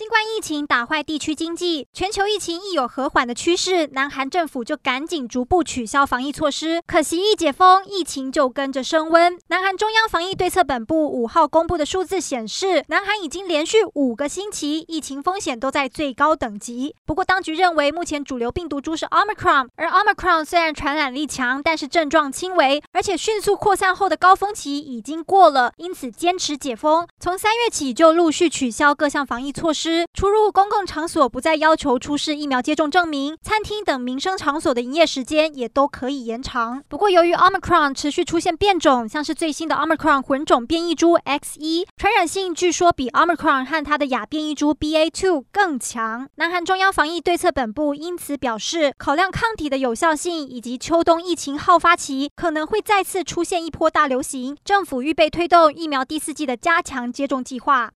[0.00, 6.80] 新冠疫情打坏地区经济，全球疫情一有和缓的趋势，南韩政府就赶紧逐步取消防疫措施。
[6.86, 9.38] 可惜一解封，疫情就跟着升温。
[9.48, 16.94] 南韩中央防疫对策本部五号公布的数字显示，南韩已经连续五个星期疫情风险都在最高等级。
[17.04, 27.06] 不过，当局认为目前主流病毒株是 Omicron，而 Omicron 虽然传染力强，但是症状轻微，而且迅速扩散后的高峰期已经过了，因此坚持解封。
[27.18, 29.89] 从三月起就陆续取消各项防疫措施。
[30.12, 36.82] 出入公共场所不再要求出示疫苗接种证明，餐厅等民生场所的营业时间也都可以延长。
[36.88, 46.28] 不过，由于 Omicron 持续出现变种，像是最新的 Omicron 混种变异株 XE，传染性据说比 Omicron 和它的亚变异株 BA2 更强。
[46.34, 57.88] 南韩中央防疫对策本部因此表示，考量抗体的有效性以及秋冬疫情好发期可能会再次出现一波大流行，政府预备推动疫苗第四季的加强接种计划。